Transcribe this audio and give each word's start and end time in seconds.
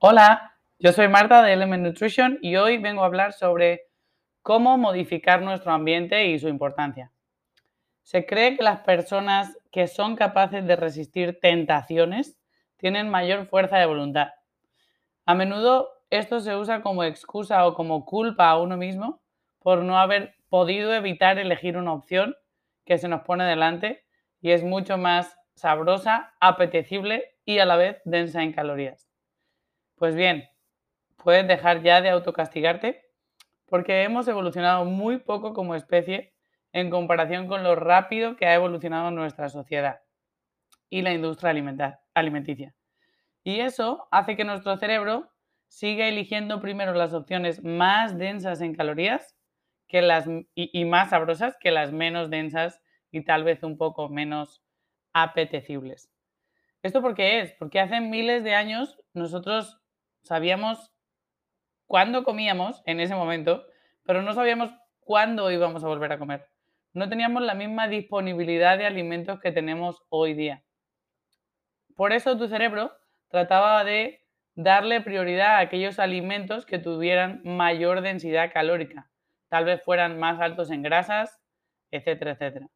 Hola, 0.00 0.54
yo 0.78 0.92
soy 0.92 1.08
Marta 1.08 1.42
de 1.42 1.52
Element 1.52 1.82
Nutrition 1.82 2.38
y 2.40 2.54
hoy 2.54 2.78
vengo 2.78 3.02
a 3.02 3.06
hablar 3.06 3.32
sobre 3.32 3.88
cómo 4.42 4.78
modificar 4.78 5.42
nuestro 5.42 5.72
ambiente 5.72 6.26
y 6.26 6.38
su 6.38 6.46
importancia. 6.46 7.10
Se 8.04 8.24
cree 8.24 8.56
que 8.56 8.62
las 8.62 8.82
personas 8.82 9.58
que 9.72 9.88
son 9.88 10.14
capaces 10.14 10.64
de 10.64 10.76
resistir 10.76 11.40
tentaciones 11.40 12.38
tienen 12.76 13.08
mayor 13.08 13.46
fuerza 13.46 13.76
de 13.78 13.86
voluntad. 13.86 14.28
A 15.26 15.34
menudo 15.34 15.88
esto 16.10 16.38
se 16.38 16.54
usa 16.54 16.80
como 16.80 17.02
excusa 17.02 17.66
o 17.66 17.74
como 17.74 18.04
culpa 18.04 18.50
a 18.50 18.60
uno 18.60 18.76
mismo 18.76 19.20
por 19.58 19.82
no 19.82 19.98
haber 19.98 20.36
podido 20.48 20.94
evitar 20.94 21.40
elegir 21.40 21.76
una 21.76 21.92
opción 21.92 22.36
que 22.84 22.98
se 22.98 23.08
nos 23.08 23.22
pone 23.22 23.46
delante 23.46 24.04
y 24.40 24.52
es 24.52 24.62
mucho 24.62 24.96
más 24.96 25.36
sabrosa, 25.56 26.34
apetecible 26.38 27.34
y 27.44 27.58
a 27.58 27.66
la 27.66 27.74
vez 27.74 28.00
densa 28.04 28.44
en 28.44 28.52
calorías. 28.52 29.07
Pues 29.98 30.14
bien, 30.14 30.48
puedes 31.16 31.48
dejar 31.48 31.82
ya 31.82 32.00
de 32.00 32.10
autocastigarte 32.10 33.04
porque 33.66 34.04
hemos 34.04 34.28
evolucionado 34.28 34.84
muy 34.84 35.18
poco 35.18 35.52
como 35.52 35.74
especie 35.74 36.34
en 36.72 36.88
comparación 36.88 37.48
con 37.48 37.64
lo 37.64 37.74
rápido 37.74 38.36
que 38.36 38.46
ha 38.46 38.54
evolucionado 38.54 39.10
nuestra 39.10 39.48
sociedad 39.48 40.00
y 40.88 41.02
la 41.02 41.12
industria 41.12 42.00
alimenticia. 42.14 42.76
Y 43.42 43.58
eso 43.58 44.06
hace 44.12 44.36
que 44.36 44.44
nuestro 44.44 44.76
cerebro 44.76 45.32
siga 45.66 46.06
eligiendo 46.06 46.60
primero 46.60 46.94
las 46.94 47.12
opciones 47.12 47.64
más 47.64 48.16
densas 48.16 48.60
en 48.60 48.76
calorías 48.76 49.36
que 49.88 50.00
las, 50.00 50.28
y, 50.28 50.46
y 50.54 50.84
más 50.84 51.10
sabrosas 51.10 51.56
que 51.58 51.72
las 51.72 51.90
menos 51.90 52.30
densas 52.30 52.80
y 53.10 53.24
tal 53.24 53.42
vez 53.42 53.64
un 53.64 53.76
poco 53.76 54.08
menos 54.08 54.62
apetecibles. 55.12 56.08
¿Esto 56.84 57.02
por 57.02 57.14
qué 57.14 57.40
es? 57.40 57.52
Porque 57.54 57.80
hace 57.80 58.00
miles 58.00 58.44
de 58.44 58.54
años 58.54 58.96
nosotros 59.12 59.80
sabíamos 60.28 60.92
cuándo 61.86 62.22
comíamos 62.22 62.82
en 62.86 63.00
ese 63.00 63.14
momento, 63.14 63.66
pero 64.04 64.22
no 64.22 64.34
sabíamos 64.34 64.70
cuándo 65.00 65.50
íbamos 65.50 65.82
a 65.82 65.88
volver 65.88 66.12
a 66.12 66.18
comer. 66.18 66.46
No 66.92 67.08
teníamos 67.08 67.42
la 67.42 67.54
misma 67.54 67.88
disponibilidad 67.88 68.78
de 68.78 68.86
alimentos 68.86 69.40
que 69.40 69.52
tenemos 69.52 70.02
hoy 70.10 70.34
día. 70.34 70.62
Por 71.96 72.12
eso 72.12 72.36
tu 72.36 72.46
cerebro 72.46 72.92
trataba 73.28 73.84
de 73.84 74.22
darle 74.54 75.00
prioridad 75.00 75.56
a 75.56 75.60
aquellos 75.60 75.98
alimentos 75.98 76.66
que 76.66 76.78
tuvieran 76.78 77.40
mayor 77.44 78.02
densidad 78.02 78.52
calórica, 78.52 79.10
tal 79.48 79.64
vez 79.64 79.82
fueran 79.82 80.18
más 80.18 80.40
altos 80.40 80.70
en 80.70 80.82
grasas, 80.82 81.40
etcétera, 81.90 82.32
etcétera. 82.32 82.68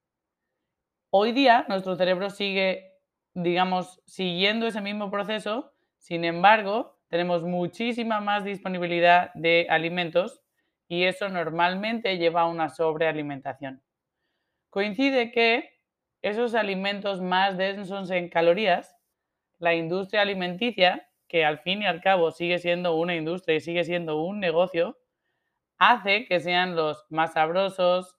Hoy 1.11 1.33
día 1.33 1.67
nuestro 1.69 1.97
cerebro 1.97 2.31
sigue, 2.31 2.95
digamos, 3.35 4.01
siguiendo 4.07 4.67
ese 4.67 4.81
mismo 4.81 5.11
proceso, 5.11 5.73
sin 5.99 6.25
embargo, 6.25 6.99
tenemos 7.13 7.43
muchísima 7.43 8.23
más 8.23 8.43
disponibilidad 8.43 9.35
de 9.35 9.67
alimentos 9.69 10.41
y 10.89 11.05
eso 11.05 11.29
normalmente 11.29 12.17
lleva 12.17 12.41
a 12.41 12.49
una 12.49 12.71
sobrealimentación. 12.71 13.83
Coincide 14.71 15.31
que 15.31 15.79
esos 16.23 16.55
alimentos 16.55 17.21
más 17.21 17.59
densos 17.59 18.11
en 18.11 18.31
calorías, 18.31 18.97
la 19.59 19.75
industria 19.75 20.23
alimenticia, 20.23 21.07
que 21.29 21.45
al 21.45 21.59
fin 21.59 21.83
y 21.83 21.87
al 21.87 22.01
cabo 22.01 22.31
sigue 22.31 22.59
siendo 22.59 22.97
una 22.97 23.15
industria 23.15 23.57
y 23.57 23.61
sigue 23.61 23.85
siendo 23.85 24.23
un 24.23 24.41
negocio, 24.41 24.97
hace 25.77 26.25
que 26.25 26.41
sean 26.41 26.77
los 26.77 27.05
más 27.11 27.35
sabrosos 27.35 28.17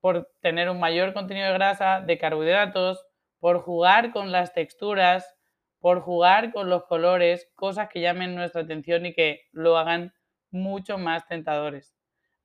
por 0.00 0.30
tener 0.40 0.70
un 0.70 0.78
mayor 0.78 1.14
contenido 1.14 1.48
de 1.48 1.54
grasa, 1.54 2.00
de 2.00 2.16
carbohidratos, 2.16 3.04
por 3.40 3.60
jugar 3.60 4.12
con 4.12 4.30
las 4.30 4.52
texturas, 4.52 5.39
por 5.80 6.00
jugar 6.02 6.52
con 6.52 6.68
los 6.68 6.84
colores, 6.84 7.50
cosas 7.54 7.88
que 7.88 8.00
llamen 8.00 8.34
nuestra 8.34 8.62
atención 8.62 9.06
y 9.06 9.14
que 9.14 9.48
lo 9.52 9.76
hagan 9.76 10.12
mucho 10.50 10.98
más 10.98 11.26
tentadores. 11.26 11.96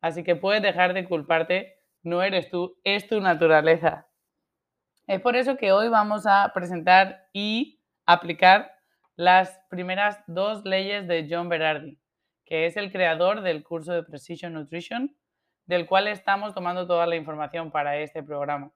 Así 0.01 0.23
que 0.23 0.35
puedes 0.35 0.61
dejar 0.61 0.93
de 0.93 1.05
culparte, 1.05 1.79
no 2.03 2.23
eres 2.23 2.49
tú, 2.49 2.77
es 2.83 3.07
tu 3.07 3.19
naturaleza. 3.19 4.07
Es 5.07 5.21
por 5.21 5.35
eso 5.35 5.57
que 5.57 5.71
hoy 5.71 5.89
vamos 5.89 6.25
a 6.25 6.51
presentar 6.53 7.27
y 7.33 7.79
aplicar 8.05 8.71
las 9.15 9.59
primeras 9.69 10.19
dos 10.27 10.65
leyes 10.65 11.07
de 11.07 11.27
John 11.29 11.49
Berardi, 11.49 11.99
que 12.45 12.65
es 12.65 12.77
el 12.77 12.91
creador 12.91 13.41
del 13.41 13.63
curso 13.63 13.93
de 13.93 14.03
Precision 14.03 14.53
Nutrition, 14.53 15.15
del 15.65 15.87
cual 15.87 16.07
estamos 16.07 16.53
tomando 16.53 16.87
toda 16.87 17.05
la 17.07 17.15
información 17.15 17.71
para 17.71 17.97
este 17.97 18.23
programa. 18.23 18.71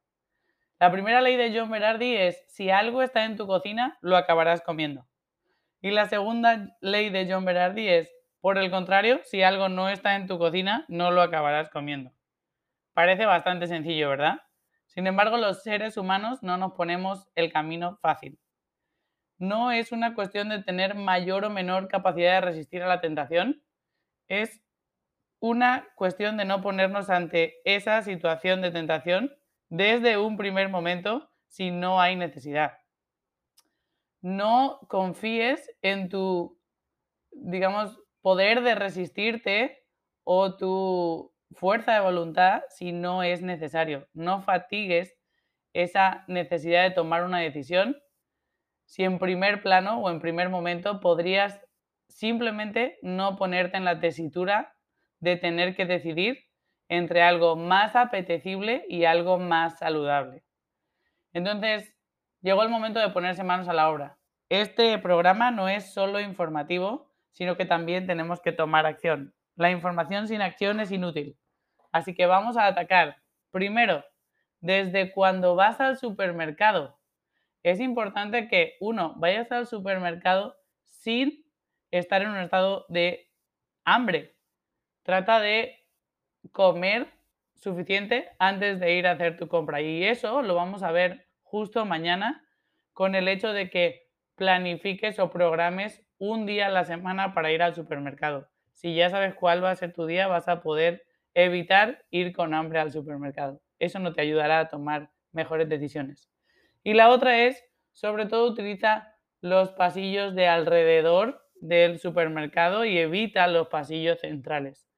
La 0.79 0.93
primera 0.93 1.19
ley 1.19 1.35
de 1.35 1.51
John 1.53 1.69
Berardi 1.69 2.15
es, 2.15 2.45
si 2.47 2.69
algo 2.69 3.01
está 3.01 3.25
en 3.25 3.35
tu 3.35 3.45
cocina, 3.47 3.97
lo 3.99 4.15
acabarás 4.15 4.61
comiendo. 4.61 5.05
Y 5.81 5.91
la 5.91 6.07
segunda 6.07 6.77
ley 6.79 7.09
de 7.09 7.27
John 7.29 7.43
Berardi 7.43 7.89
es, 7.89 8.09
por 8.39 8.57
el 8.57 8.71
contrario, 8.71 9.19
si 9.25 9.43
algo 9.43 9.67
no 9.67 9.89
está 9.89 10.15
en 10.15 10.25
tu 10.25 10.37
cocina, 10.39 10.85
no 10.87 11.11
lo 11.11 11.21
acabarás 11.21 11.69
comiendo. 11.69 12.13
Parece 12.93 13.25
bastante 13.25 13.67
sencillo, 13.67 14.09
¿verdad? 14.09 14.39
Sin 14.87 15.05
embargo, 15.05 15.35
los 15.35 15.63
seres 15.63 15.97
humanos 15.97 16.43
no 16.43 16.55
nos 16.55 16.71
ponemos 16.71 17.27
el 17.35 17.51
camino 17.51 17.97
fácil. 18.01 18.39
No 19.37 19.73
es 19.73 19.91
una 19.91 20.15
cuestión 20.15 20.47
de 20.47 20.63
tener 20.63 20.95
mayor 20.95 21.43
o 21.43 21.49
menor 21.49 21.89
capacidad 21.89 22.35
de 22.35 22.41
resistir 22.41 22.83
a 22.83 22.87
la 22.87 23.01
tentación, 23.01 23.61
es 24.29 24.61
una 25.39 25.89
cuestión 25.95 26.37
de 26.37 26.45
no 26.45 26.61
ponernos 26.61 27.09
ante 27.09 27.59
esa 27.65 28.01
situación 28.01 28.61
de 28.61 28.71
tentación 28.71 29.38
desde 29.69 30.17
un 30.17 30.37
primer 30.37 30.69
momento 30.69 31.29
si 31.47 31.71
no 31.71 32.01
hay 32.01 32.15
necesidad. 32.15 32.73
No 34.21 34.79
confíes 34.89 35.71
en 35.81 36.09
tu, 36.09 36.59
digamos, 37.31 37.97
poder 38.21 38.61
de 38.61 38.75
resistirte 38.75 39.83
o 40.23 40.57
tu 40.57 41.33
fuerza 41.51 41.93
de 41.93 42.01
voluntad 42.01 42.63
si 42.69 42.91
no 42.91 43.23
es 43.23 43.41
necesario. 43.41 44.07
No 44.13 44.41
fatigues 44.41 45.15
esa 45.73 46.25
necesidad 46.27 46.83
de 46.83 46.91
tomar 46.91 47.23
una 47.23 47.39
decisión 47.39 47.95
si 48.85 49.03
en 49.03 49.19
primer 49.19 49.61
plano 49.61 50.01
o 50.01 50.09
en 50.09 50.19
primer 50.19 50.49
momento 50.49 50.99
podrías 50.99 51.61
simplemente 52.07 52.97
no 53.03 53.37
ponerte 53.37 53.77
en 53.77 53.85
la 53.85 53.99
tesitura 53.99 54.75
de 55.19 55.37
tener 55.37 55.75
que 55.75 55.85
decidir 55.85 56.48
entre 56.89 57.21
algo 57.21 57.55
más 57.55 57.95
apetecible 57.95 58.85
y 58.89 59.05
algo 59.05 59.37
más 59.37 59.77
saludable. 59.77 60.43
Entonces, 61.31 61.95
llegó 62.41 62.63
el 62.63 62.69
momento 62.69 62.99
de 62.99 63.09
ponerse 63.09 63.43
manos 63.43 63.67
a 63.69 63.73
la 63.73 63.89
obra. 63.89 64.17
Este 64.49 64.97
programa 64.97 65.51
no 65.51 65.69
es 65.69 65.93
solo 65.93 66.19
informativo, 66.19 67.11
sino 67.31 67.55
que 67.55 67.65
también 67.65 68.07
tenemos 68.07 68.41
que 68.41 68.51
tomar 68.51 68.87
acción. 68.87 69.35
La 69.55 69.69
información 69.69 70.27
sin 70.27 70.41
acción 70.41 70.79
es 70.79 70.91
inútil. 70.91 71.37
Así 71.91 72.15
que 72.15 72.25
vamos 72.25 72.57
a 72.57 72.65
atacar. 72.65 73.17
Primero, 73.51 74.03
desde 74.59 75.11
cuando 75.11 75.55
vas 75.55 75.79
al 75.79 75.97
supermercado. 75.97 76.97
Es 77.61 77.79
importante 77.79 78.47
que, 78.47 78.77
uno, 78.79 79.13
vayas 79.17 79.51
al 79.51 79.67
supermercado 79.67 80.55
sin 80.83 81.45
estar 81.91 82.21
en 82.21 82.29
un 82.29 82.37
estado 82.37 82.85
de 82.89 83.29
hambre. 83.83 84.35
Trata 85.03 85.39
de 85.39 85.78
comer 86.51 87.07
suficiente 87.55 88.29
antes 88.39 88.79
de 88.79 88.95
ir 88.95 89.07
a 89.07 89.11
hacer 89.11 89.37
tu 89.37 89.47
compra. 89.47 89.81
Y 89.81 90.03
eso 90.03 90.41
lo 90.41 90.55
vamos 90.55 90.83
a 90.83 90.91
ver 90.91 91.27
justo 91.43 91.85
mañana 91.85 92.45
con 92.93 93.15
el 93.15 93.27
hecho 93.27 93.53
de 93.53 93.69
que 93.69 94.07
planifiques 94.35 95.19
o 95.19 95.29
programes 95.29 96.05
un 96.17 96.45
día 96.45 96.67
a 96.67 96.69
la 96.69 96.85
semana 96.85 97.33
para 97.33 97.51
ir 97.51 97.61
al 97.61 97.75
supermercado. 97.75 98.49
Si 98.73 98.95
ya 98.95 99.09
sabes 99.09 99.33
cuál 99.35 99.63
va 99.63 99.71
a 99.71 99.75
ser 99.75 99.93
tu 99.93 100.05
día, 100.05 100.27
vas 100.27 100.47
a 100.47 100.61
poder 100.61 101.03
evitar 101.33 102.05
ir 102.09 102.33
con 102.33 102.53
hambre 102.53 102.79
al 102.79 102.91
supermercado. 102.91 103.61
Eso 103.77 103.99
no 103.99 104.13
te 104.13 104.21
ayudará 104.21 104.59
a 104.59 104.67
tomar 104.67 105.11
mejores 105.31 105.69
decisiones. 105.69 106.29
Y 106.83 106.93
la 106.93 107.09
otra 107.09 107.43
es, 107.43 107.63
sobre 107.91 108.25
todo, 108.25 108.49
utiliza 108.49 109.13
los 109.41 109.71
pasillos 109.71 110.35
de 110.35 110.47
alrededor 110.47 111.45
del 111.61 111.99
supermercado 111.99 112.85
y 112.85 112.97
evita 112.97 113.47
los 113.47 113.67
pasillos 113.67 114.19
centrales. 114.21 114.88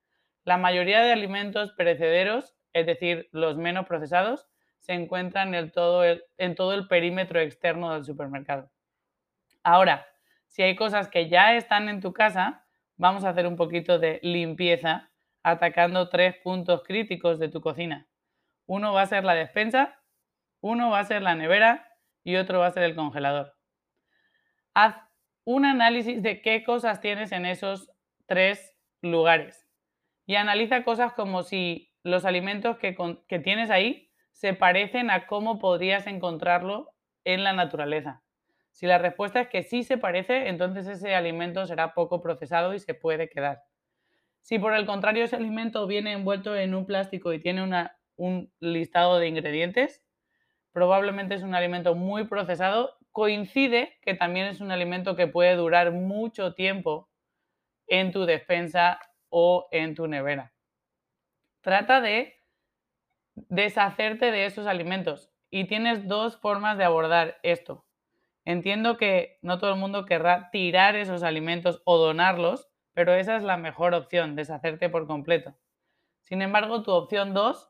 La 0.43 0.57
mayoría 0.57 1.01
de 1.01 1.11
alimentos 1.11 1.71
perecederos, 1.73 2.55
es 2.73 2.87
decir, 2.87 3.29
los 3.31 3.57
menos 3.57 3.85
procesados, 3.85 4.47
se 4.79 4.93
encuentran 4.93 5.53
en 5.53 5.71
todo 5.71 6.03
el, 6.03 6.23
en 6.39 6.55
todo 6.55 6.73
el 6.73 6.87
perímetro 6.87 7.39
externo 7.39 7.93
del 7.93 8.05
supermercado. 8.05 8.71
Ahora, 9.61 10.07
si 10.47 10.63
hay 10.63 10.75
cosas 10.75 11.07
que 11.09 11.29
ya 11.29 11.55
están 11.55 11.89
en 11.89 12.01
tu 12.01 12.11
casa, 12.11 12.65
vamos 12.97 13.23
a 13.23 13.29
hacer 13.29 13.45
un 13.45 13.55
poquito 13.55 13.99
de 13.99 14.19
limpieza 14.23 15.11
atacando 15.43 16.09
tres 16.09 16.35
puntos 16.43 16.81
críticos 16.83 17.37
de 17.37 17.49
tu 17.49 17.61
cocina. 17.61 18.07
Uno 18.65 18.93
va 18.93 19.03
a 19.03 19.07
ser 19.07 19.23
la 19.23 19.35
despensa, 19.35 19.99
uno 20.59 20.89
va 20.89 20.99
a 20.99 21.05
ser 21.05 21.21
la 21.21 21.35
nevera 21.35 21.87
y 22.23 22.37
otro 22.37 22.59
va 22.59 22.67
a 22.67 22.71
ser 22.71 22.83
el 22.83 22.95
congelador. 22.95 23.55
Haz 24.73 24.95
un 25.43 25.65
análisis 25.65 26.23
de 26.23 26.41
qué 26.41 26.63
cosas 26.63 26.99
tienes 26.99 27.31
en 27.31 27.45
esos 27.45 27.91
tres 28.25 28.75
lugares 29.01 29.70
y 30.31 30.37
analiza 30.37 30.85
cosas 30.85 31.11
como 31.11 31.43
si 31.43 31.91
los 32.03 32.23
alimentos 32.23 32.77
que, 32.77 32.95
que 33.27 33.39
tienes 33.39 33.69
ahí 33.69 34.09
se 34.31 34.53
parecen 34.53 35.11
a 35.11 35.27
cómo 35.27 35.59
podrías 35.59 36.07
encontrarlo 36.07 36.93
en 37.25 37.43
la 37.43 37.51
naturaleza. 37.51 38.23
Si 38.71 38.85
la 38.85 38.97
respuesta 38.97 39.41
es 39.41 39.49
que 39.49 39.61
sí 39.61 39.83
se 39.83 39.97
parece, 39.97 40.47
entonces 40.47 40.87
ese 40.87 41.15
alimento 41.15 41.65
será 41.65 41.93
poco 41.93 42.21
procesado 42.21 42.73
y 42.73 42.79
se 42.79 42.93
puede 42.93 43.27
quedar. 43.27 43.63
Si 44.39 44.57
por 44.57 44.73
el 44.73 44.85
contrario 44.85 45.25
ese 45.25 45.35
alimento 45.35 45.85
viene 45.85 46.13
envuelto 46.13 46.55
en 46.55 46.75
un 46.75 46.85
plástico 46.85 47.33
y 47.33 47.41
tiene 47.41 47.89
un 48.15 48.53
listado 48.61 49.19
de 49.19 49.27
ingredientes, 49.27 50.01
probablemente 50.71 51.35
es 51.35 51.43
un 51.43 51.55
alimento 51.55 51.93
muy 51.93 52.23
procesado. 52.23 52.95
Coincide 53.11 53.97
que 54.01 54.13
también 54.13 54.45
es 54.45 54.61
un 54.61 54.71
alimento 54.71 55.17
que 55.17 55.27
puede 55.27 55.57
durar 55.57 55.91
mucho 55.91 56.53
tiempo 56.53 57.09
en 57.87 58.13
tu 58.13 58.25
despensa 58.25 58.97
o 59.31 59.67
en 59.71 59.95
tu 59.95 60.05
nevera. 60.05 60.53
Trata 61.61 62.01
de 62.01 62.35
deshacerte 63.33 64.31
de 64.31 64.45
esos 64.45 64.67
alimentos 64.67 65.31
y 65.49 65.65
tienes 65.65 66.07
dos 66.07 66.37
formas 66.37 66.77
de 66.77 66.83
abordar 66.83 67.39
esto. 67.41 67.85
Entiendo 68.45 68.97
que 68.97 69.39
no 69.41 69.57
todo 69.59 69.73
el 69.73 69.79
mundo 69.79 70.05
querrá 70.05 70.49
tirar 70.51 70.95
esos 70.95 71.23
alimentos 71.23 71.81
o 71.85 71.97
donarlos, 71.97 72.69
pero 72.93 73.13
esa 73.13 73.35
es 73.35 73.43
la 73.43 73.57
mejor 73.57 73.93
opción, 73.93 74.35
deshacerte 74.35 74.89
por 74.89 75.07
completo. 75.07 75.55
Sin 76.21 76.41
embargo, 76.41 76.83
tu 76.83 76.91
opción 76.91 77.33
2 77.33 77.69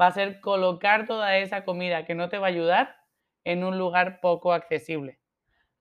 va 0.00 0.06
a 0.06 0.12
ser 0.12 0.40
colocar 0.40 1.06
toda 1.06 1.36
esa 1.38 1.64
comida 1.64 2.04
que 2.04 2.14
no 2.14 2.28
te 2.28 2.38
va 2.38 2.46
a 2.46 2.50
ayudar 2.50 2.96
en 3.44 3.64
un 3.64 3.78
lugar 3.78 4.20
poco 4.20 4.52
accesible. 4.52 5.20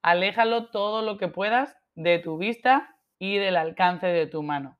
Aléjalo 0.01 0.68
todo 0.68 1.01
lo 1.01 1.18
que 1.18 1.27
puedas 1.27 1.77
de 1.95 2.19
tu 2.19 2.38
vista 2.38 2.95
y 3.18 3.38
del 3.38 3.57
alcance 3.57 4.07
de 4.07 4.27
tu 4.27 4.44
mano. 4.44 4.77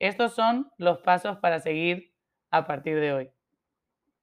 Estos 0.00 0.34
son 0.34 0.70
los 0.76 0.98
pasos 0.98 1.38
para 1.38 1.60
seguir 1.60 2.12
a 2.50 2.66
partir 2.66 2.98
de 3.00 3.12
hoy. 3.12 3.30